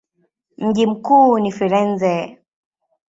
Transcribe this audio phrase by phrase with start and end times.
[0.57, 2.37] Mji mkuu ni Firenze.